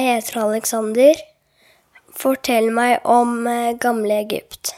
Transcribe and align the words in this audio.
Jeg 0.00 0.14
heter 0.16 0.38
Alexander. 0.40 1.18
Fortell 2.16 2.70
meg 2.72 3.02
om 3.04 3.42
eh, 3.50 3.74
gamle 3.76 4.14
Egypt. 4.22 4.70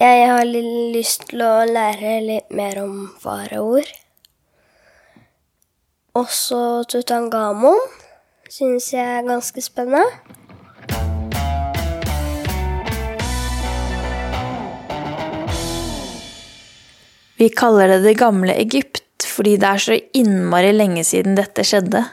Jeg 0.00 0.22
har 0.30 0.46
lyst 0.48 1.26
til 1.28 1.42
å 1.44 1.66
lære 1.68 2.14
litt 2.24 2.54
mer 2.56 2.78
om 2.80 2.94
faraoer. 3.20 3.84
Også 6.16 6.60
Tutangamon 6.88 7.76
syns 8.48 8.86
jeg 8.94 9.04
er 9.18 9.26
ganske 9.26 9.60
spennende. 9.60 10.06
Vi 17.36 17.50
kaller 17.52 17.98
det 17.98 18.00
det 18.06 18.16
gamle 18.22 18.56
Egypt 18.64 19.28
fordi 19.28 19.58
det 19.60 19.68
er 19.74 19.84
så 19.84 20.00
innmari 20.16 20.72
lenge 20.72 21.04
siden 21.04 21.36
dette 21.36 21.68
skjedde. 21.68 22.06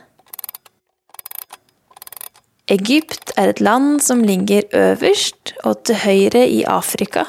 Egypt 2.67 3.31
er 3.39 3.53
et 3.53 3.61
land 3.63 4.01
som 4.03 4.25
ligger 4.27 4.65
øverst 4.75 5.53
og 5.63 5.85
til 5.87 6.01
høyre 6.01 6.41
i 6.51 6.65
Afrika, 6.67 7.23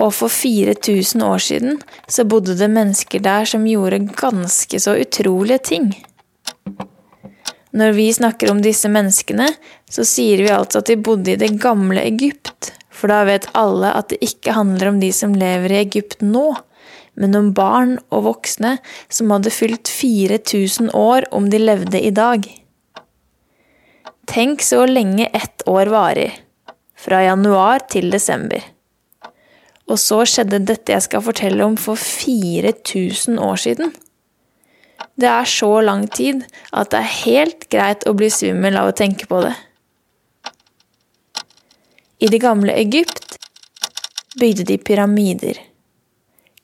og 0.00 0.14
for 0.16 0.32
4000 0.32 1.24
år 1.24 1.42
siden 1.44 1.76
så 2.08 2.24
bodde 2.24 2.56
det 2.56 2.70
mennesker 2.72 3.20
der 3.20 3.44
som 3.44 3.68
gjorde 3.68 4.00
ganske 4.16 4.80
så 4.80 4.96
utrolige 4.96 5.60
ting. 5.60 5.90
Når 7.76 7.92
vi 7.98 8.08
snakker 8.16 8.48
om 8.48 8.64
disse 8.64 8.88
menneskene, 8.88 9.50
så 9.92 10.08
sier 10.08 10.40
vi 10.40 10.48
altså 10.48 10.80
at 10.80 10.88
de 10.88 10.96
bodde 10.96 11.34
i 11.34 11.40
det 11.40 11.52
gamle 11.60 12.00
Egypt, 12.08 12.72
for 12.88 13.12
da 13.12 13.26
vet 13.28 13.50
alle 13.52 13.92
at 13.92 14.08
det 14.08 14.24
ikke 14.24 14.56
handler 14.56 14.94
om 14.94 15.02
de 15.04 15.12
som 15.12 15.36
lever 15.36 15.74
i 15.74 15.82
Egypt 15.84 16.24
nå, 16.24 16.54
men 17.20 17.36
om 17.36 17.52
barn 17.56 17.98
og 18.08 18.24
voksne 18.30 18.78
som 19.12 19.36
hadde 19.36 19.52
fylt 19.52 19.92
4000 19.92 20.94
år 20.96 21.28
om 21.36 21.52
de 21.52 21.60
levde 21.60 22.00
i 22.00 22.14
dag. 22.16 22.48
Tenk 24.26 24.62
så 24.62 24.84
lenge 24.86 25.28
ett 25.32 25.62
år 25.68 25.90
varer, 25.92 26.32
fra 26.96 27.22
januar 27.24 27.84
til 27.90 28.10
desember. 28.10 28.64
Og 29.86 30.00
så 30.02 30.24
skjedde 30.26 30.64
dette 30.66 30.92
jeg 30.92 31.04
skal 31.06 31.22
fortelle 31.22 31.64
om 31.64 31.76
for 31.78 31.98
4000 32.00 33.38
år 33.38 33.62
siden. 33.62 33.94
Det 35.16 35.28
er 35.30 35.48
så 35.48 35.70
lang 35.80 36.04
tid 36.12 36.42
at 36.72 36.90
det 36.92 37.00
er 37.00 37.14
helt 37.22 37.68
greit 37.72 38.04
å 38.08 38.16
bli 38.18 38.28
svimmel 38.32 38.76
av 38.80 38.90
å 38.90 38.96
tenke 38.96 39.28
på 39.30 39.40
det. 39.46 39.54
I 42.20 42.28
det 42.32 42.42
gamle 42.42 42.74
Egypt 42.74 43.38
bygde 44.40 44.66
de 44.68 44.76
pyramider 44.80 45.62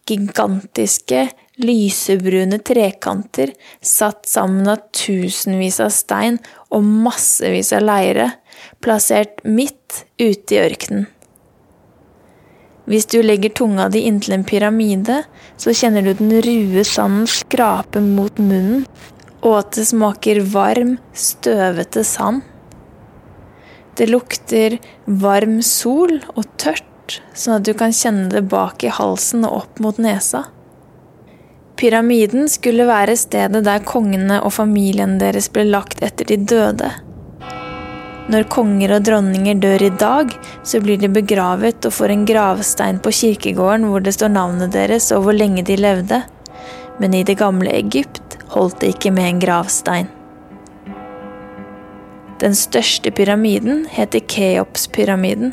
gigantiske, 0.09 1.29
lysebrune 1.65 2.59
trekanter 2.65 3.53
satt 3.81 4.29
sammen 4.29 4.69
av 4.69 4.85
tusenvis 4.97 5.81
av 5.83 5.93
stein 5.95 6.39
og 6.73 6.85
massevis 6.85 7.73
av 7.77 7.87
leire, 7.87 8.29
plassert 8.85 9.43
midt 9.45 10.05
ute 10.21 10.57
i 10.57 10.63
ørkenen. 10.63 11.09
Hvis 12.91 13.07
du 13.07 13.21
legger 13.23 13.53
tunga 13.55 13.87
di 13.95 14.03
inntil 14.09 14.35
en 14.35 14.47
pyramide, 14.47 15.23
så 15.57 15.71
kjenner 15.71 16.03
du 16.03 16.17
den 16.19 16.35
rue 16.43 16.83
sanden 16.85 17.29
skrape 17.31 18.03
mot 18.03 18.41
munnen, 18.43 18.87
og 19.43 19.59
at 19.61 19.77
det 19.79 19.87
smaker 19.87 20.43
varm, 20.51 20.97
støvete 21.15 22.03
sand. 22.07 22.43
Det 23.99 24.09
lukter 24.11 24.79
varm 25.07 25.61
sol 25.63 26.19
og 26.35 26.47
tørt 26.59 27.21
sånn 27.37 27.59
at 27.59 27.67
du 27.67 27.73
kan 27.77 27.95
kjenne 27.95 28.31
det 28.33 28.45
bak 28.51 28.83
i 28.87 28.93
halsen 28.93 29.47
og 29.47 29.63
opp 29.63 29.83
mot 29.85 29.99
nesa. 30.03 30.47
Pyramiden 31.83 32.45
skulle 32.47 32.85
være 32.87 33.17
stedet 33.19 33.65
der 33.67 33.83
kongene 33.83 34.37
og 34.47 34.53
familien 34.55 35.17
deres 35.19 35.49
ble 35.51 35.65
lagt 35.67 36.05
etter 36.07 36.29
de 36.29 36.37
døde. 36.39 36.91
Når 38.31 38.47
konger 38.55 38.95
og 38.95 39.09
dronninger 39.09 39.59
dør 39.59 39.83
i 39.89 39.89
dag, 39.99 40.31
så 40.63 40.79
blir 40.79 41.01
de 41.03 41.11
begravet 41.11 41.83
og 41.83 41.97
får 41.97 42.15
en 42.15 42.23
gravstein 42.29 43.03
på 43.03 43.11
kirkegården 43.19 43.89
hvor 43.91 44.07
det 44.07 44.15
står 44.15 44.31
navnet 44.31 44.71
deres 44.77 45.11
og 45.11 45.27
hvor 45.27 45.35
lenge 45.35 45.67
de 45.67 45.81
levde. 45.81 46.23
Men 47.03 47.19
i 47.19 47.25
det 47.27 47.41
gamle 47.43 47.75
Egypt 47.75 48.39
holdt 48.55 48.79
det 48.79 48.95
ikke 48.95 49.11
med 49.19 49.33
en 49.33 49.43
gravstein. 49.43 50.07
Den 52.39 52.55
største 52.55 53.11
pyramiden 53.11 53.89
heter 53.91 54.23
Keopspyramiden. 54.23 55.51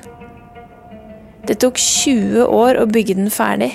Det 1.49 1.57
tok 1.65 1.81
20 1.81 2.45
år 2.45 2.77
å 2.77 2.85
bygge 2.85 3.17
den 3.17 3.33
ferdig. 3.33 3.73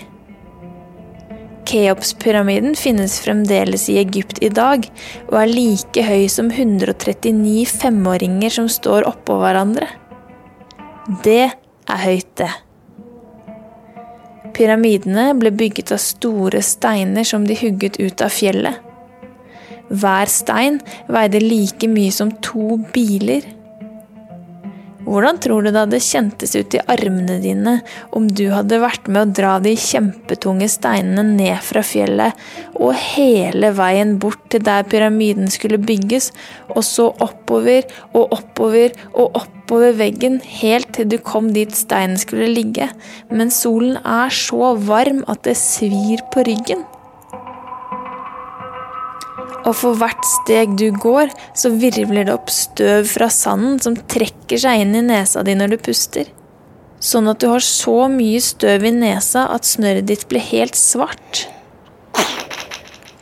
Keopspyramiden 1.74 2.76
finnes 2.78 3.16
fremdeles 3.24 3.88
i 3.90 3.96
Egypt 3.98 4.38
i 4.46 4.48
dag, 4.54 4.84
og 5.26 5.38
er 5.40 5.50
like 5.50 6.04
høy 6.06 6.28
som 6.30 6.52
139 6.52 7.64
femåringer 7.66 8.52
som 8.60 8.68
står 8.70 9.08
oppå 9.08 9.40
hverandre. 9.40 9.88
Det 11.26 11.48
er 11.50 11.98
høyt, 12.04 12.30
det. 12.38 12.52
Pyramidene 14.54 15.32
ble 15.34 15.50
bygget 15.50 15.90
av 15.96 15.98
store 15.98 16.62
steiner 16.62 17.26
som 17.26 17.42
de 17.48 17.58
hugget 17.58 17.98
ut 17.98 18.22
av 18.22 18.30
fjellet. 18.30 18.78
Hver 19.90 20.30
stein 20.30 20.78
veide 21.10 21.42
like 21.42 21.90
mye 21.90 22.14
som 22.14 22.30
to 22.38 22.78
biler. 22.94 23.42
Hvordan 25.04 25.38
tror 25.42 25.64
du 25.64 25.68
det 25.70 25.80
hadde 25.82 26.00
kjentes 26.00 26.54
ut 26.56 26.74
i 26.76 26.82
armene 26.94 27.36
dine 27.42 27.74
om 28.16 28.28
du 28.28 28.46
hadde 28.54 28.80
vært 28.80 29.08
med 29.10 29.20
å 29.20 29.34
dra 29.36 29.52
de 29.64 29.74
kjempetunge 29.76 30.68
steinene 30.72 31.24
ned 31.36 31.60
fra 31.66 31.82
fjellet 31.84 32.40
og 32.74 32.96
hele 32.96 33.70
veien 33.76 34.16
bort 34.22 34.40
til 34.52 34.64
der 34.64 34.86
pyramiden 34.88 35.52
skulle 35.52 35.80
bygges, 35.82 36.30
og 36.72 36.82
så 36.86 37.10
oppover 37.24 37.84
og 38.14 38.32
oppover 38.38 38.96
og 39.12 39.36
oppover 39.42 39.94
veggen 40.00 40.40
helt 40.62 40.94
til 40.96 41.10
du 41.12 41.18
kom 41.20 41.52
dit 41.56 41.76
steinen 41.76 42.16
skulle 42.20 42.48
ligge, 42.52 42.88
men 43.30 43.52
solen 43.52 44.00
er 44.00 44.32
så 44.32 44.74
varm 44.88 45.22
at 45.28 45.44
det 45.44 45.58
svir 45.60 46.24
på 46.32 46.48
ryggen? 46.48 46.84
Og 49.64 49.72
for 49.78 49.96
hvert 49.96 50.26
steg 50.28 50.76
du 50.80 50.90
går, 51.00 51.32
så 51.56 51.72
virvler 51.72 52.28
det 52.28 52.34
opp 52.34 52.52
støv 52.52 53.08
fra 53.08 53.30
sanden 53.32 53.78
som 53.80 53.96
trekker 53.96 54.60
seg 54.60 54.84
inn 54.84 54.96
i 54.98 55.04
nesa 55.04 55.44
di 55.46 55.56
når 55.56 55.74
du 55.74 55.78
puster. 55.88 56.28
Sånn 57.04 57.28
at 57.28 57.40
du 57.40 57.48
har 57.50 57.64
så 57.64 58.06
mye 58.12 58.40
støv 58.44 58.84
i 58.88 58.92
nesa 58.94 59.46
at 59.52 59.68
snørret 59.68 60.08
ditt 60.08 60.26
blir 60.28 60.44
helt 60.52 60.76
svart. 60.76 61.46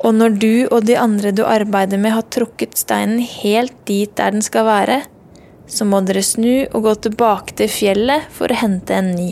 Og 0.03 0.15
når 0.19 0.37
du 0.43 0.55
og 0.67 0.83
de 0.89 0.97
andre 0.99 1.31
du 1.31 1.45
arbeider 1.47 1.99
med, 1.99 2.15
har 2.17 2.27
trukket 2.35 2.75
steinen 2.79 3.23
helt 3.23 3.75
dit 3.87 4.11
der 4.19 4.35
den 4.35 4.43
skal 4.43 4.67
være, 4.67 5.03
så 5.71 5.87
må 5.87 6.03
dere 6.03 6.25
snu 6.27 6.67
og 6.73 6.83
gå 6.89 6.95
tilbake 7.07 7.55
til 7.59 7.71
fjellet 7.71 8.27
for 8.35 8.51
å 8.51 8.59
hente 8.59 8.99
en 8.99 9.13
ny. 9.15 9.31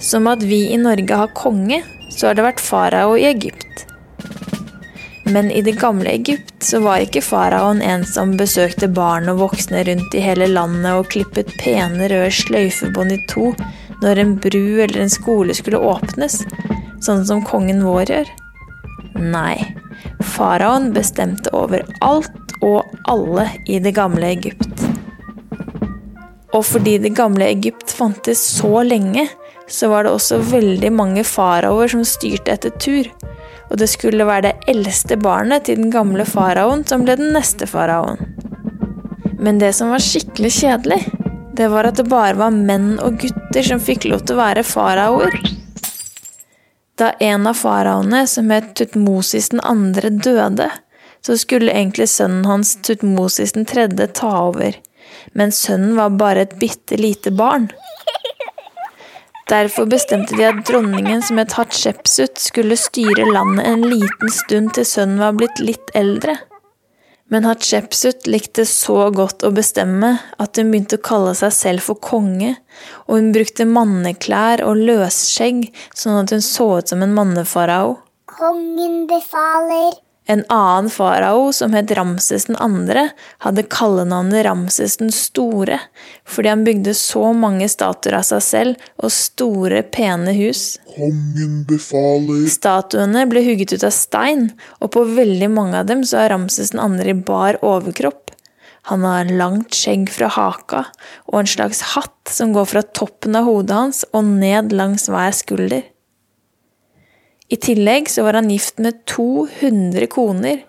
Som 0.00 0.28
at 0.32 0.42
vi 0.44 0.66
i 0.72 0.80
Norge 0.80 1.20
har 1.20 1.36
konge, 1.36 1.82
så 2.14 2.30
har 2.30 2.38
det 2.38 2.46
vært 2.46 2.62
farao 2.62 3.16
i 3.18 3.26
Egypt. 3.28 3.84
Men 5.24 5.50
i 5.50 5.62
det 5.64 5.78
gamle 5.80 6.10
Egypt 6.10 6.62
så 6.64 6.80
var 6.84 7.02
ikke 7.02 7.22
faraoen 7.24 7.80
en 7.82 8.04
som 8.06 8.36
besøkte 8.36 8.88
barn 8.92 9.30
og 9.32 9.40
voksne 9.40 9.84
rundt 9.88 10.14
i 10.14 10.22
hele 10.22 10.50
landet 10.52 10.92
og 10.92 11.08
klippet 11.14 11.52
pene 11.62 12.10
røde 12.12 12.32
sløyfebånd 12.34 13.16
i 13.16 13.20
to 13.32 13.52
når 14.02 14.20
en 14.20 14.34
bru 14.36 14.82
eller 14.84 15.00
en 15.00 15.12
skole 15.12 15.56
skulle 15.56 15.80
åpnes, 15.80 16.42
sånn 17.04 17.24
som 17.24 17.44
kongen 17.46 17.80
vår 17.86 18.12
gjør. 18.12 18.32
Nei, 19.14 19.56
faraoen 20.34 20.90
bestemte 20.92 21.52
over 21.56 21.86
alt 22.04 22.58
og 22.60 22.84
alle 23.08 23.48
i 23.64 23.80
det 23.80 23.94
gamle 23.96 24.28
Egypt. 24.34 24.84
Og 26.54 26.62
fordi 26.68 26.98
det 27.02 27.14
gamle 27.16 27.48
Egypt 27.50 27.90
fantes 27.96 28.42
så 28.58 28.84
lenge, 28.86 29.26
så 29.68 29.88
var 29.88 30.04
det 30.04 30.12
også 30.14 30.38
veldig 30.50 30.90
mange 30.92 31.24
faraoer 31.24 31.90
som 31.94 32.04
styrte 32.06 32.52
etter 32.54 32.74
tur. 32.80 33.08
Og 33.70 33.78
det 33.80 33.88
skulle 33.90 34.26
være 34.28 34.50
det 34.50 34.70
eldste 34.74 35.16
barnet 35.20 35.66
til 35.66 35.80
den 35.80 35.92
gamle 35.92 36.26
faraoen 36.28 36.84
som 36.88 37.06
ble 37.06 37.16
den 37.20 37.32
neste 37.36 37.68
faraoen. 37.70 38.20
Men 39.40 39.58
det 39.60 39.72
som 39.76 39.90
var 39.92 40.04
skikkelig 40.04 40.52
kjedelig, 40.60 41.00
det 41.56 41.68
var 41.72 41.88
at 41.88 41.98
det 42.00 42.08
bare 42.10 42.36
var 42.38 42.54
menn 42.54 42.94
og 43.02 43.18
gutter 43.22 43.66
som 43.66 43.82
fikk 43.82 44.08
lov 44.10 44.24
til 44.24 44.36
å 44.36 44.42
være 44.42 44.64
faraoer. 44.66 45.36
Da 46.98 47.10
en 47.22 47.46
av 47.50 47.58
faraoene, 47.58 48.22
som 48.30 48.50
het 48.54 48.74
Tutmosis 48.78 49.50
den 49.50 49.62
andre, 49.66 50.10
døde, 50.10 50.68
så 51.26 51.36
skulle 51.40 51.72
egentlig 51.72 52.08
sønnen 52.12 52.44
hans 52.46 52.76
Tutmosis 52.86 53.56
den 53.56 53.66
tredje 53.66 54.06
ta 54.14 54.30
over, 54.48 54.76
men 55.32 55.54
sønnen 55.54 55.96
var 55.98 56.14
bare 56.20 56.44
et 56.46 56.58
bitte 56.60 56.98
lite 57.00 57.32
barn. 57.34 57.70
Derfor 59.50 59.84
bestemte 59.86 60.36
de 60.38 60.46
at 60.48 60.62
dronningen 60.64 61.20
som 61.22 61.36
het 61.40 61.52
Hatshepsut 61.58 62.40
skulle 62.40 62.78
styre 62.80 63.26
landet 63.28 63.66
en 63.68 63.82
liten 63.84 64.32
stund 64.32 64.72
til 64.76 64.86
sønnen 64.88 65.20
var 65.20 65.36
blitt 65.36 65.60
litt 65.60 65.92
eldre. 65.98 66.38
Men 67.32 67.44
Hatshepsut 67.48 68.28
likte 68.28 68.64
så 68.68 69.10
godt 69.12 69.44
å 69.44 69.50
bestemme 69.52 70.14
at 70.40 70.60
hun 70.60 70.72
begynte 70.72 70.96
å 71.00 71.04
kalle 71.04 71.34
seg 71.36 71.52
selv 71.56 71.84
for 71.84 72.00
konge, 72.00 72.54
og 73.08 73.18
hun 73.18 73.32
brukte 73.36 73.68
manneklær 73.68 74.64
og 74.64 74.80
løsskjegg 74.80 75.66
sånn 75.96 76.22
at 76.22 76.32
hun 76.36 76.44
så 76.44 76.70
ut 76.78 76.92
som 76.92 77.04
en 77.04 77.16
mannefarao. 77.16 77.98
Kongen 78.38 79.04
befaler. 79.10 80.03
En 80.26 80.40
annen 80.48 80.90
farao, 80.90 81.52
som 81.52 81.74
het 81.76 81.90
Ramses 81.92 82.46
2., 82.48 83.02
hadde 83.44 83.64
kallenavnet 83.68 84.46
Ramses 84.46 84.96
den 84.96 85.12
store, 85.12 85.76
fordi 86.24 86.48
han 86.48 86.64
bygde 86.64 86.94
så 86.96 87.32
mange 87.36 87.68
statuer 87.68 88.16
av 88.22 88.24
seg 88.30 88.44
selv 88.46 88.88
og 88.96 89.12
store, 89.12 89.82
pene 89.84 90.32
hus. 90.38 90.78
Kongen 90.96 91.62
befaler. 91.68 92.46
Statuene 92.48 93.26
ble 93.28 93.44
hugget 93.44 93.76
ut 93.76 93.84
av 93.84 93.92
stein, 93.92 94.48
og 94.80 94.94
på 94.96 95.04
veldig 95.12 95.50
mange 95.52 95.82
av 95.82 95.92
dem 95.92 96.06
så 96.08 96.22
er 96.24 96.32
Ramses 96.32 96.72
2. 96.72 96.88
i 97.04 97.18
bar 97.20 97.60
overkropp. 97.60 98.32
Han 98.88 99.04
har 99.04 99.30
langt 99.32 99.76
skjegg 99.76 100.10
fra 100.12 100.28
haka 100.28 100.82
og 101.30 101.38
en 101.38 101.48
slags 101.48 101.80
hatt 101.94 102.28
som 102.28 102.52
går 102.52 102.68
fra 102.68 102.82
toppen 102.84 103.36
av 103.38 103.48
hodet 103.48 103.78
hans 103.78 104.02
og 104.12 104.28
ned 104.28 104.74
langs 104.76 105.08
hver 105.08 105.32
skulder. 105.36 105.86
I 107.54 107.56
tillegg 107.60 108.08
så 108.10 108.24
var 108.26 108.40
han 108.40 108.50
gift 108.50 108.80
med 108.82 109.04
200 109.06 110.08
koner, 110.10 110.64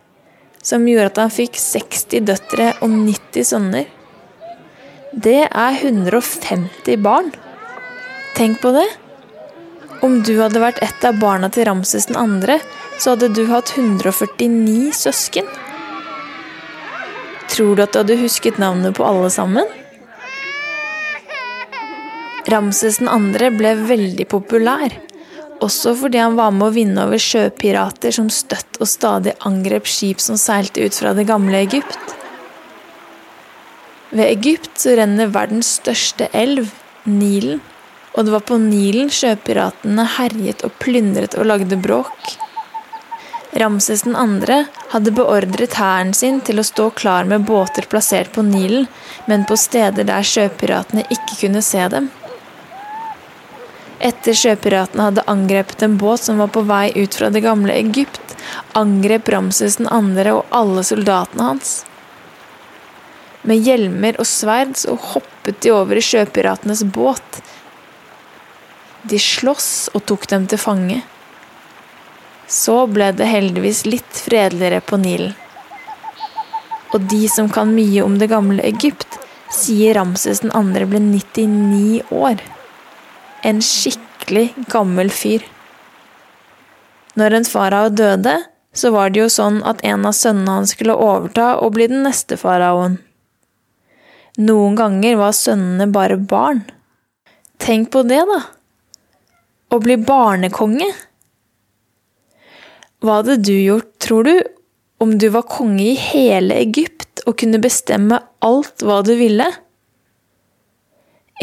som 0.62 0.86
gjorde 0.86 1.14
at 1.14 1.22
han 1.24 1.32
fikk 1.34 1.58
60 1.58 2.26
døtre 2.28 2.68
og 2.86 2.92
90 2.94 3.48
sønner. 3.50 3.88
Det 5.16 5.48
er 5.48 5.80
150 5.80 7.00
barn. 7.02 7.32
Tenk 8.36 8.60
på 8.62 8.74
det. 8.76 8.86
Om 10.06 10.20
du 10.28 10.36
hadde 10.42 10.62
vært 10.62 10.82
et 10.86 11.08
av 11.08 11.18
barna 11.22 11.50
til 11.50 11.66
Ramses 11.70 12.10
2., 12.12 12.60
så 13.00 13.16
hadde 13.16 13.32
du 13.34 13.46
hatt 13.50 13.72
149 13.74 14.92
søsken. 15.00 15.48
Tror 17.50 17.74
du 17.74 17.86
at 17.86 17.96
du 17.96 18.02
hadde 18.04 18.20
husket 18.20 18.60
navnet 18.62 18.98
på 18.98 19.08
alle 19.08 19.32
sammen? 19.34 19.72
Ramses 22.52 23.00
2. 23.02 23.50
ble 23.58 23.74
veldig 23.88 24.28
populær, 24.30 24.94
også 25.66 25.96
fordi 26.00 26.22
han 26.22 26.38
var 26.38 26.54
med 26.56 26.68
å 26.68 26.74
vinne 26.76 27.08
over 27.08 27.22
sjøpirater 27.22 28.14
som 28.16 28.30
støtt 28.34 28.80
og 28.80 28.90
stadig 28.90 29.36
angrep 29.48 29.90
skip 29.90 30.22
som 30.24 30.38
seilte 30.40 30.86
ut 30.86 30.96
fra 30.98 31.14
det 31.18 31.28
gamle 31.30 31.64
Egypt. 31.66 32.16
Ved 34.16 34.30
Egypt 34.30 34.78
så 34.80 34.96
renner 35.00 35.34
verdens 35.34 35.76
største 35.82 36.30
elv, 36.32 36.70
Nilen, 37.06 37.60
og 38.16 38.26
det 38.26 38.32
var 38.34 38.46
på 38.48 38.58
Nilen 38.62 39.12
sjøpiratene 39.14 40.06
herjet 40.16 40.64
og 40.66 40.74
plyndret 40.82 41.36
og 41.38 41.50
lagde 41.52 41.78
bråk. 41.78 42.36
Ramses 43.56 44.04
2. 44.08 44.14
hadde 44.92 45.14
beordret 45.16 45.78
hæren 45.80 46.14
sin 46.18 46.42
til 46.44 46.60
å 46.60 46.66
stå 46.68 46.90
klar 46.98 47.28
med 47.30 47.46
båter 47.48 47.88
plassert 47.92 48.34
på 48.36 48.44
Nilen, 48.44 48.88
men 49.32 49.46
på 49.48 49.56
steder 49.60 50.08
der 50.08 50.28
sjøpiratene 50.28 51.06
ikke 51.08 51.40
kunne 51.46 51.64
se 51.64 51.86
dem. 51.92 52.10
Etter 54.06 54.36
sjøpiratene 54.38 55.08
hadde 55.08 55.24
angrepet 55.32 55.82
en 55.82 55.96
båt 55.98 56.22
som 56.28 56.38
var 56.38 56.52
på 56.54 56.62
vei 56.70 56.92
ut 56.94 57.16
fra 57.18 57.32
det 57.34 57.42
gamle 57.42 57.74
Egypt, 57.74 58.36
angrep 58.78 59.32
Ramses 59.34 59.80
den 59.80 59.90
andre 59.90 60.36
og 60.38 60.52
alle 60.54 60.84
soldatene 60.86 61.48
hans. 61.48 61.72
Med 63.50 63.66
hjelmer 63.66 64.20
og 64.22 64.30
sverd 64.30 64.76
så 64.78 64.94
hoppet 65.14 65.58
de 65.66 65.74
over 65.74 65.98
i 65.98 66.06
sjøpiratenes 66.06 66.84
båt. 66.86 67.42
De 69.10 69.18
sloss 69.22 69.90
og 69.94 70.06
tok 70.10 70.30
dem 70.30 70.46
til 70.50 70.62
fange. 70.62 71.02
Så 72.46 72.84
ble 72.90 73.10
det 73.18 73.30
heldigvis 73.30 73.88
litt 73.90 74.22
fredeligere 74.22 74.86
på 74.86 75.02
Nilen. 75.02 75.34
Og 76.94 77.10
de 77.10 77.26
som 77.30 77.50
kan 77.50 77.74
mye 77.74 78.06
om 78.06 78.20
det 78.22 78.30
gamle 78.30 78.62
Egypt, 78.70 79.18
sier 79.54 79.98
Ramses 79.98 80.46
den 80.46 80.54
andre 80.54 80.86
ble 80.90 81.02
99 81.02 82.06
år 82.14 82.46
en 83.44 83.62
skikkelig 83.62 84.52
gammel 84.72 85.12
fyr. 85.14 85.44
Når 87.16 87.40
en 87.40 87.48
farao 87.48 87.90
døde, 87.90 88.36
så 88.76 88.92
var 88.92 89.12
det 89.12 89.22
jo 89.22 89.32
sånn 89.32 89.62
at 89.68 89.84
en 89.88 90.08
av 90.08 90.16
sønnene 90.18 90.58
hans 90.58 90.76
skulle 90.76 90.98
overta 91.00 91.56
og 91.64 91.76
bli 91.78 91.88
den 91.92 92.04
neste 92.08 92.38
faraoen. 92.40 92.98
Noen 94.36 94.76
ganger 94.76 95.16
var 95.20 95.36
sønnene 95.36 95.88
bare 95.96 96.18
barn. 96.20 96.66
Tenk 97.64 97.94
på 97.94 98.04
det, 98.04 98.20
da. 98.28 98.42
Å 99.72 99.80
bli 99.80 99.96
barnekonge. 99.96 100.90
Hva 103.00 103.22
hadde 103.22 103.38
du 103.48 103.54
gjort, 103.56 103.94
tror 104.04 104.28
du, 104.28 104.36
om 105.00 105.16
du 105.20 105.30
var 105.32 105.48
konge 105.48 105.86
i 105.94 105.96
hele 106.00 106.58
Egypt 106.66 107.24
og 107.26 107.38
kunne 107.40 107.62
bestemme 107.64 108.20
alt 108.44 108.84
hva 108.84 109.00
du 109.08 109.14
ville? 109.20 109.48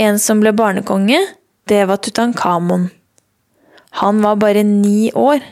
En 0.01 0.21
som 0.21 0.41
ble 0.41 0.53
barnekonge, 0.57 1.21
det 1.69 1.85
var 1.89 1.97
Tutankhamon. 1.97 2.89
Han 4.03 4.23
var 4.23 4.37
bare 4.37 4.63
ni 4.63 5.13
år. 5.15 5.43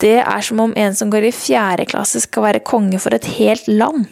Det 0.00 0.18
er 0.20 0.40
som 0.44 0.60
om 0.60 0.74
en 0.76 0.94
som 0.96 1.10
går 1.10 1.28
i 1.28 1.32
fjerde 1.32 1.86
klasse 1.88 2.20
skal 2.20 2.44
være 2.44 2.64
konge 2.64 3.00
for 3.00 3.16
et 3.16 3.26
helt 3.38 3.68
land. 3.68 4.06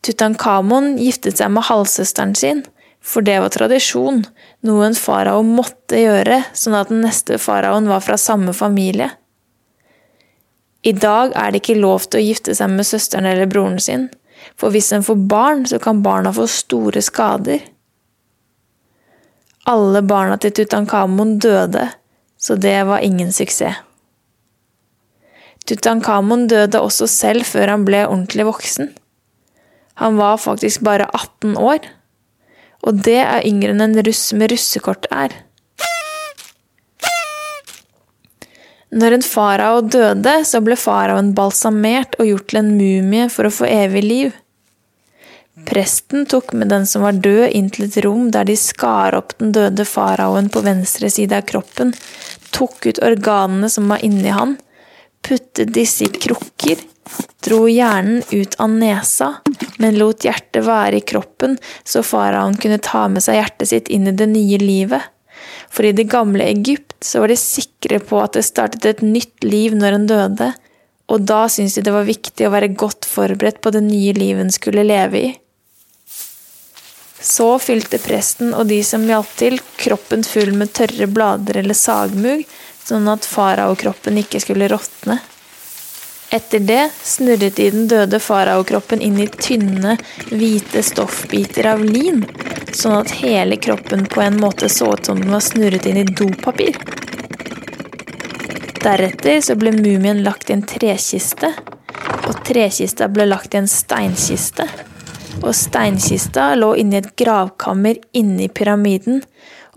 Tutankhamon 0.00 0.94
giftet 0.96 1.40
seg 1.40 1.52
med 1.52 1.66
halvsøsteren 1.68 2.34
sin, 2.38 2.62
for 3.00 3.24
det 3.24 3.38
var 3.40 3.52
tradisjon, 3.52 4.22
noe 4.64 4.86
en 4.86 4.96
farao 4.96 5.42
måtte 5.44 6.00
gjøre, 6.00 6.42
sånn 6.56 6.76
at 6.76 6.92
den 6.92 7.04
neste 7.04 7.36
faraoen 7.40 7.88
var 7.88 8.04
fra 8.04 8.16
samme 8.20 8.54
familie. 8.56 9.10
I 10.82 10.94
dag 10.96 11.34
er 11.36 11.52
det 11.52 11.60
ikke 11.60 11.80
lov 11.80 12.08
til 12.08 12.20
å 12.20 12.24
gifte 12.24 12.56
seg 12.56 12.72
med 12.72 12.88
søsteren 12.88 13.28
eller 13.28 13.48
broren 13.48 13.80
sin, 13.80 14.08
for 14.60 14.74
hvis 14.74 14.92
en 14.92 15.04
får 15.04 15.20
barn, 15.30 15.64
så 15.66 15.78
kan 15.80 16.02
barna 16.04 16.32
få 16.36 16.44
store 16.50 17.00
skader. 17.02 17.62
Alle 19.70 20.02
barna 20.04 20.36
til 20.40 20.52
Tutankhamon 20.56 21.38
døde, 21.40 21.86
så 22.40 22.56
det 22.60 22.76
var 22.88 23.04
ingen 23.04 23.32
suksess. 23.32 23.86
Tutankhamon 25.68 26.48
døde 26.50 26.80
også 26.80 27.06
selv 27.08 27.46
før 27.46 27.70
han 27.72 27.84
ble 27.86 28.02
ordentlig 28.08 28.46
voksen. 28.48 28.90
Han 30.00 30.16
var 30.16 30.40
faktisk 30.40 30.80
bare 30.84 31.06
18 31.12 31.56
år, 31.60 31.84
og 32.80 33.02
det 33.04 33.20
er 33.20 33.46
yngre 33.46 33.74
enn 33.74 33.84
en 33.84 34.00
russ 34.06 34.30
med 34.32 34.52
russekort 34.52 35.08
er. 35.12 35.34
Når 38.90 39.14
en 39.14 39.22
farao 39.22 39.82
døde, 39.86 40.32
så 40.48 40.58
ble 40.64 40.74
faraoen 40.80 41.34
balsamert 41.36 42.16
og 42.18 42.26
gjort 42.26 42.48
til 42.50 42.62
en 42.62 42.72
mumie 42.74 43.28
for 43.30 43.46
å 43.46 43.52
få 43.54 43.68
evig 43.70 44.02
liv. 44.02 44.32
Presten 45.66 46.26
tok 46.26 46.52
med 46.52 46.68
den 46.68 46.86
som 46.86 47.02
var 47.02 47.12
død, 47.12 47.50
inn 47.54 47.68
til 47.70 47.86
et 47.86 47.98
rom 48.04 48.30
der 48.34 48.48
de 48.48 48.56
skar 48.58 49.14
opp 49.18 49.36
den 49.38 49.52
døde 49.54 49.84
faraoen 49.86 50.48
på 50.52 50.62
venstre 50.66 51.10
side 51.12 51.36
av 51.36 51.46
kroppen, 51.48 51.92
tok 52.54 52.86
ut 52.86 53.02
organene 53.06 53.70
som 53.70 53.88
var 53.90 54.02
inni 54.06 54.32
han, 54.34 54.56
puttet 55.26 55.72
disse 55.74 56.08
i 56.08 56.12
krukker, 56.12 56.80
dro 57.44 57.64
hjernen 57.68 58.22
ut 58.30 58.56
av 58.60 58.72
nesa, 58.72 59.30
men 59.78 59.98
lot 59.98 60.24
hjertet 60.26 60.64
være 60.66 61.00
i 61.00 61.06
kroppen 61.06 61.56
så 61.84 62.02
faraoen 62.06 62.58
kunne 62.60 62.80
ta 62.82 63.06
med 63.08 63.24
seg 63.24 63.40
hjertet 63.40 63.72
sitt 63.72 63.90
inn 63.92 64.08
i 64.10 64.16
det 64.16 64.28
nye 64.30 64.58
livet. 64.62 65.02
For 65.70 65.86
i 65.86 65.94
det 65.96 66.08
gamle 66.10 66.44
Egypt 66.50 66.96
så 67.04 67.22
var 67.22 67.32
de 67.32 67.38
sikre 67.38 68.00
på 68.02 68.18
at 68.20 68.36
det 68.36 68.44
startet 68.48 68.88
et 68.88 69.04
nytt 69.06 69.46
liv 69.46 69.76
når 69.76 69.96
en 69.96 70.08
døde, 70.10 70.50
og 71.10 71.22
da 71.26 71.44
syntes 71.50 71.78
de 71.78 71.86
det 71.86 71.94
var 71.94 72.06
viktig 72.06 72.46
å 72.46 72.52
være 72.52 72.74
godt 72.78 73.08
forberedt 73.08 73.62
på 73.64 73.72
det 73.74 73.82
nye 73.86 74.14
livet 74.16 74.44
en 74.44 74.54
skulle 74.54 74.86
leve 74.86 75.22
i. 75.30 75.30
Så 77.20 77.58
fylte 77.58 77.98
presten 78.00 78.54
og 78.56 78.66
de 78.70 78.80
som 78.84 79.04
hjalp 79.04 79.32
til, 79.36 79.58
kroppen 79.76 80.24
full 80.24 80.54
med 80.56 80.72
tørre 80.76 81.08
blader 81.10 81.60
eller 81.60 81.76
sagmugg, 81.76 82.46
sånn 82.84 83.08
at 83.12 83.28
faraokroppen 83.28 84.16
ikke 84.22 84.40
skulle 84.40 84.70
råtne. 84.72 85.18
Etter 86.32 86.62
det 86.62 86.82
snurret 87.04 87.56
de 87.58 87.66
den 87.74 87.88
døde 87.90 88.20
faraokroppen 88.22 89.02
inn 89.02 89.18
i 89.20 89.26
tynne, 89.26 89.96
hvite 90.30 90.82
stoffbiter 90.86 91.66
av 91.72 91.82
lin, 91.84 92.22
sånn 92.72 93.00
at 93.00 93.16
hele 93.18 93.58
kroppen 93.60 94.06
på 94.06 94.22
en 94.22 94.38
måte 94.40 94.70
så 94.70 94.92
ut 94.94 95.10
som 95.10 95.20
den 95.20 95.34
var 95.34 95.42
snurret 95.44 95.88
inn 95.90 96.00
i 96.00 96.06
dopapir. 96.06 96.78
Deretter 98.80 99.42
så 99.44 99.58
ble 99.60 99.74
mumien 99.76 100.22
lagt 100.24 100.48
i 100.48 100.56
en 100.56 100.64
trekiste, 100.64 101.52
og 102.30 102.46
trekista 102.46 103.10
ble 103.12 103.26
lagt 103.28 103.58
i 103.58 103.60
en 103.60 103.68
steinkiste 103.68 104.68
og 105.40 105.54
steinkista 105.56 106.50
lå 106.58 106.74
inni 106.80 106.98
et 107.00 107.12
gravkammer 107.18 108.00
inni 108.16 108.48
pyramiden, 108.52 109.22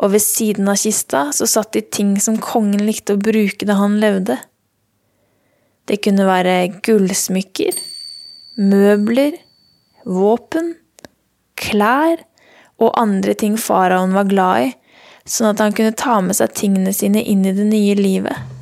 og 0.01 0.13
ved 0.15 0.23
siden 0.25 0.69
av 0.71 0.79
kista 0.81 1.27
så 1.35 1.47
satt 1.47 1.73
de 1.75 1.83
ting 1.85 2.15
som 2.21 2.39
kongen 2.41 2.83
likte 2.87 3.15
å 3.15 3.21
bruke 3.21 3.67
da 3.67 3.77
han 3.79 3.99
levde. 4.01 4.39
Det 5.87 5.99
kunne 6.03 6.27
være 6.27 6.55
gullsmykker, 6.83 7.75
møbler, 8.59 9.37
våpen, 10.05 10.73
klær 11.59 12.23
og 12.81 12.95
andre 12.99 13.35
ting 13.37 13.57
faraoen 13.59 14.15
var 14.15 14.27
glad 14.31 14.69
i, 14.69 14.71
sånn 15.23 15.53
at 15.53 15.61
han 15.63 15.75
kunne 15.75 15.95
ta 15.95 16.19
med 16.23 16.35
seg 16.39 16.55
tingene 16.57 16.93
sine 16.95 17.23
inn 17.23 17.45
i 17.47 17.55
det 17.55 17.67
nye 17.69 17.95
livet. 17.99 18.53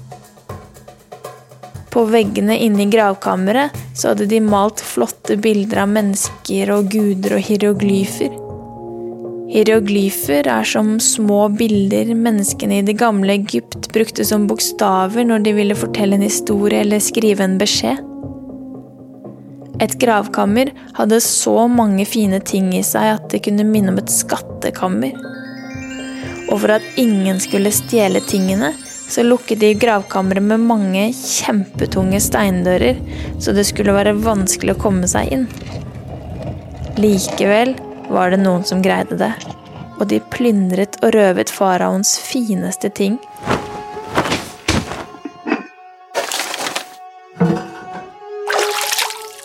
På 1.92 2.06
veggene 2.08 2.56
inne 2.64 2.86
i 2.86 2.92
gravkammeret 2.92 3.76
så 3.98 4.12
hadde 4.12 4.30
de 4.32 4.40
malt 4.44 4.80
flotte 4.80 5.11
bilder 5.30 5.84
av 5.84 5.92
mennesker 5.94 6.72
og 6.74 6.90
guder 6.94 7.38
og 7.38 7.44
hieroglyfer. 7.46 8.34
Hieroglyfer 9.52 10.48
er 10.48 10.68
som 10.68 10.94
små 11.04 11.50
bilder 11.60 12.14
menneskene 12.16 12.80
i 12.80 12.86
det 12.88 12.96
gamle 13.02 13.36
Egypt 13.36 13.90
brukte 13.92 14.24
som 14.26 14.48
bokstaver 14.48 15.28
når 15.28 15.44
de 15.44 15.54
ville 15.58 15.76
fortelle 15.76 16.16
en 16.16 16.24
historie 16.24 16.80
eller 16.86 17.04
skrive 17.04 17.44
en 17.44 17.58
beskjed. 17.60 18.00
Et 19.82 19.96
gravkammer 20.00 20.72
hadde 20.96 21.20
så 21.26 21.66
mange 21.68 22.06
fine 22.06 22.40
ting 22.46 22.70
i 22.78 22.84
seg 22.86 23.16
at 23.18 23.28
det 23.34 23.42
kunne 23.48 23.66
minne 23.68 23.92
om 23.92 24.00
et 24.00 24.14
skattekammer. 24.14 25.18
Og 26.52 26.62
for 26.62 26.78
at 26.78 27.02
ingen 27.02 27.40
skulle 27.44 27.74
stjele 27.76 28.22
tingene, 28.30 28.72
så 29.12 29.24
lukket 29.24 29.60
de 29.60 29.74
gravkammeret 29.76 30.44
med 30.44 30.64
mange 30.64 31.10
kjempetunge 31.12 32.22
steindører, 32.24 33.00
så 33.44 33.52
det 33.52 33.66
skulle 33.68 33.96
være 33.96 34.16
vanskelig 34.24 34.78
å 34.78 34.80
komme 34.80 35.10
seg 35.12 35.34
inn. 35.36 35.48
Likevel 37.02 37.74
var 38.12 38.32
det 38.32 38.40
noen 38.40 38.64
som 38.68 38.84
greide 38.84 39.20
det, 39.20 39.34
og 40.00 40.08
de 40.14 40.22
plyndret 40.32 40.96
og 41.04 41.12
røvet 41.18 41.52
faraoens 41.52 42.16
fineste 42.24 42.92
ting. 42.96 43.20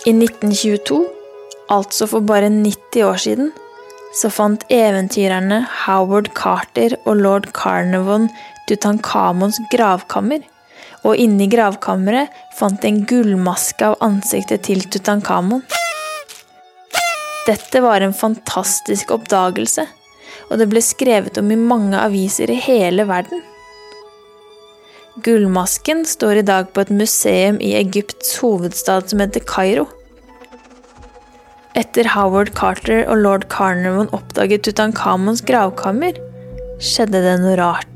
I 0.06 0.12
1922, 0.14 1.02
altså 1.74 2.06
for 2.06 2.22
bare 2.22 2.52
90 2.54 3.02
år 3.02 3.18
siden, 3.18 3.54
så 4.14 4.30
fant 4.30 4.62
eventyrerne 4.70 5.64
Howard 5.82 6.30
Carter 6.38 6.94
og 7.02 7.18
lord 7.18 7.48
Carnarvon 7.56 8.30
Tutankhamons 8.66 9.60
gravkammer, 9.70 10.42
og 11.06 11.20
inni 11.22 11.46
gravkammeret 11.50 12.32
fant 12.58 12.80
de 12.82 12.90
en 12.90 13.02
gullmaske 13.06 13.92
av 13.92 13.98
ansiktet 14.02 14.64
til 14.66 14.82
Tutankhamon. 14.90 15.62
Dette 17.46 17.82
var 17.84 18.02
en 18.02 18.16
fantastisk 18.16 19.12
oppdagelse, 19.14 19.86
og 20.50 20.58
det 20.58 20.66
ble 20.70 20.82
skrevet 20.82 21.38
om 21.38 21.52
i 21.54 21.58
mange 21.60 21.98
aviser 22.00 22.50
i 22.50 22.58
hele 22.58 23.06
verden. 23.06 23.44
Gullmasken 25.22 26.02
står 26.04 26.42
i 26.42 26.48
dag 26.48 26.74
på 26.74 26.82
et 26.82 26.90
museum 26.92 27.56
i 27.62 27.70
Egypts 27.78 28.34
hovedstad 28.42 29.06
som 29.08 29.22
heter 29.22 29.46
Kairo. 29.48 29.86
Etter 31.76 32.10
Howard 32.12 32.50
Carter 32.58 33.06
og 33.06 33.22
lord 33.22 33.46
Carnarvon 33.52 34.12
oppdaget 34.16 34.66
Tutankhamons 34.66 35.40
gravkammer, 35.48 36.18
skjedde 36.82 37.22
det 37.24 37.38
noe 37.40 37.56
rart. 37.56 37.95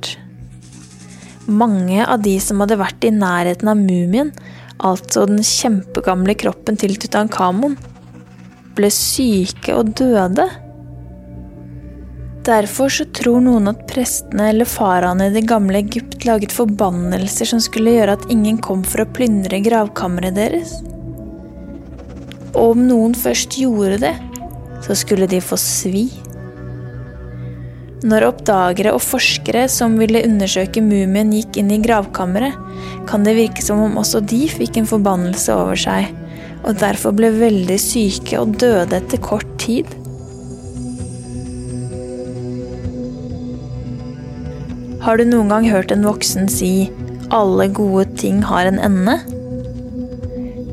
Mange 1.50 2.04
av 2.06 2.22
de 2.22 2.36
som 2.42 2.60
hadde 2.62 2.78
vært 2.78 3.04
i 3.06 3.10
nærheten 3.10 3.70
av 3.72 3.78
mumien, 3.78 4.30
altså 4.78 5.24
den 5.26 5.42
kjempegamle 5.42 6.36
kroppen 6.38 6.78
til 6.78 6.94
Tutankhamon, 7.00 7.74
ble 8.78 8.90
syke 8.94 9.74
og 9.74 9.90
døde. 9.98 10.46
Derfor 12.46 12.92
så 12.94 13.04
tror 13.18 13.42
noen 13.44 13.68
at 13.72 13.82
prestene 13.90 14.46
eller 14.52 14.68
faraene 14.68 15.26
i 15.28 15.34
det 15.34 15.42
gamle 15.50 15.82
Egypt 15.82 16.24
laget 16.28 16.54
forbannelser 16.54 17.50
som 17.50 17.60
skulle 17.60 17.96
gjøre 17.98 18.14
at 18.16 18.30
ingen 18.32 18.62
kom 18.62 18.86
for 18.86 19.02
å 19.02 19.10
plyndre 19.18 19.60
gravkammeret 19.66 20.38
deres. 20.38 20.78
Og 22.54 22.76
om 22.76 22.86
noen 22.86 23.18
først 23.18 23.58
gjorde 23.58 24.00
det, 24.06 24.14
så 24.86 24.96
skulle 24.96 25.28
de 25.30 25.42
få 25.44 25.58
svi. 25.60 26.06
Når 28.00 28.24
oppdagere 28.30 28.94
og 28.96 29.02
forskere 29.04 29.66
som 29.68 29.98
ville 30.00 30.22
undersøke 30.24 30.80
mumien, 30.80 31.34
gikk 31.36 31.60
inn 31.60 31.74
i 31.74 31.82
gravkammeret, 31.84 32.56
kan 33.10 33.26
det 33.26 33.36
virke 33.36 33.64
som 33.64 33.82
om 33.84 33.98
også 34.00 34.22
de 34.24 34.46
fikk 34.48 34.80
en 34.80 34.88
forbannelse 34.88 35.52
over 35.52 35.76
seg 35.76 36.08
og 36.64 36.76
derfor 36.80 37.14
ble 37.16 37.30
veldig 37.34 37.78
syke 37.80 38.38
og 38.40 38.56
døde 38.60 38.98
etter 39.00 39.20
kort 39.24 39.48
tid. 39.62 39.88
Har 45.00 45.16
du 45.16 45.24
noen 45.24 45.48
gang 45.48 45.68
hørt 45.72 45.92
en 45.94 46.04
voksen 46.04 46.48
si 46.52 46.90
'alle 47.30 47.68
gode 47.72 48.04
ting 48.20 48.42
har 48.42 48.66
en 48.66 48.78
ende'? 48.78 49.20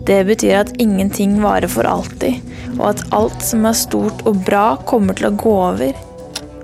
Det 0.07 0.25
betyr 0.27 0.60
at 0.60 0.75
ingenting 0.79 1.41
varer 1.41 1.67
for 1.67 1.84
alltid, 1.84 2.41
og 2.79 2.89
at 2.89 3.03
alt 3.12 3.41
som 3.43 3.65
er 3.65 3.74
stort 3.74 4.25
og 4.25 4.43
bra, 4.46 4.75
kommer 4.86 5.13
til 5.13 5.27
å 5.27 5.36
gå 5.36 5.55
over. 5.72 6.07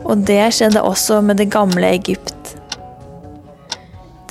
Og 0.03 0.25
det 0.27 0.43
skjedde 0.55 0.83
også 0.83 1.21
med 1.23 1.39
det 1.39 1.49
gamle 1.53 1.93
Egypt. 1.95 2.57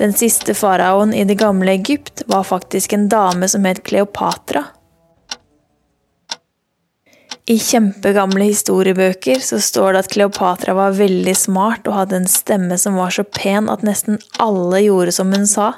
Den 0.01 0.15
siste 0.17 0.55
faraoen 0.57 1.13
i 1.15 1.25
det 1.29 1.39
gamle 1.41 1.75
Egypt 1.77 2.25
var 2.27 2.47
faktisk 2.49 2.93
en 2.93 3.09
dame 3.13 3.49
som 3.49 3.65
het 3.69 3.83
Kleopatra. 3.87 4.65
I 7.51 7.59
kjempegamle 7.59 8.47
historiebøker 8.47 9.41
så 9.43 9.59
står 9.61 9.93
det 9.93 10.03
at 10.05 10.13
Kleopatra 10.13 10.75
var 10.79 10.95
veldig 10.95 11.35
smart 11.37 11.89
og 11.91 11.97
hadde 11.97 12.21
en 12.21 12.29
stemme 12.31 12.79
som 12.79 12.95
var 12.99 13.11
så 13.15 13.25
pen 13.27 13.71
at 13.73 13.83
nesten 13.87 14.21
alle 14.43 14.85
gjorde 14.85 15.15
som 15.17 15.33
hun 15.35 15.49
sa. 15.51 15.73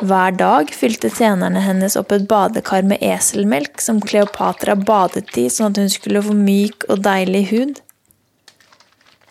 Hver 0.00 0.34
dag 0.34 0.72
fylte 0.74 1.10
tjenerne 1.12 1.60
hennes 1.62 1.94
opp 2.00 2.12
et 2.16 2.26
badekar 2.28 2.82
med 2.88 3.02
eselmelk 3.04 3.82
som 3.84 4.00
Kleopatra 4.02 4.74
badet 4.74 5.36
i 5.38 5.46
sånn 5.52 5.74
at 5.74 5.80
hun 5.82 5.92
skulle 5.92 6.24
få 6.24 6.34
myk 6.34 6.88
og 6.88 7.04
deilig 7.04 7.44
hud. 7.52 7.80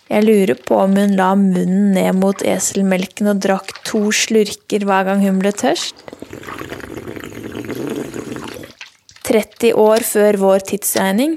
Jeg 0.10 0.26
lurer 0.26 0.58
på 0.58 0.78
om 0.82 0.96
hun 0.98 1.12
la 1.18 1.34
munnen 1.38 1.92
ned 1.94 2.18
mot 2.18 2.42
eselmelken 2.42 3.30
og 3.30 3.44
drakk 3.46 3.76
to 3.86 4.08
slurker 4.16 4.86
hver 4.90 5.06
gang 5.06 5.22
hun 5.22 5.38
ble 5.42 5.52
tørst. 5.54 6.02
30 9.30 9.76
år 9.78 10.02
før 10.02 10.40
vår 10.42 10.66
tidsregning, 10.72 11.36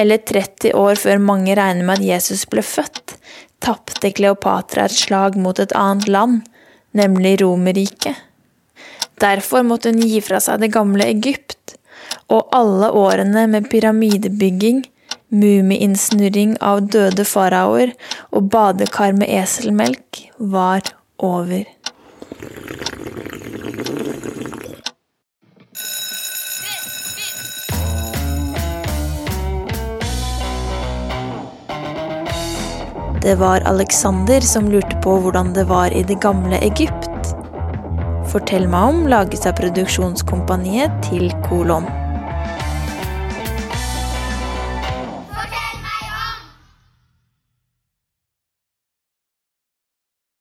eller 0.00 0.22
30 0.24 0.72
år 0.72 0.96
før 0.96 1.20
mange 1.20 1.52
regner 1.58 1.84
med 1.84 2.00
at 2.00 2.06
Jesus 2.06 2.46
ble 2.48 2.64
født, 2.64 3.18
tapte 3.60 4.14
Kleopatra 4.16 4.86
et 4.88 4.96
slag 4.96 5.36
mot 5.36 5.60
et 5.60 5.74
annet 5.76 6.08
land, 6.08 6.40
nemlig 6.96 7.36
Romerriket. 7.42 8.16
Derfor 9.20 9.66
måtte 9.66 9.92
hun 9.92 10.00
gi 10.00 10.22
fra 10.24 10.40
seg 10.40 10.62
det 10.62 10.72
gamle 10.72 11.10
Egypt, 11.12 11.76
og 12.32 12.48
alle 12.56 12.88
årene 12.96 13.44
med 13.52 13.68
pyramidebygging, 13.68 14.86
mumiinnsnurring 15.28 16.56
av 16.64 16.86
døde 16.92 17.24
faraoer 17.28 17.92
og 18.32 18.48
badekar 18.52 19.16
med 19.18 19.28
eselmelk 19.40 20.24
var 20.38 20.86
over. 21.18 21.66
Det 33.22 33.34
var 33.34 33.60
Alexander 33.60 34.40
som 34.40 34.70
lurte 34.72 34.96
på 35.04 35.18
hvordan 35.20 35.52
det 35.52 35.66
var 35.68 35.92
i 35.92 36.02
det 36.06 36.20
gamle 36.22 36.56
Egypt. 36.64 37.34
Fortell 38.32 38.68
meg 38.70 38.92
om 38.94 39.06
lages 39.10 39.44
av 39.48 39.58
produksjonskompaniet 39.58 40.94
til 41.10 41.32
Kolon. 41.48 41.97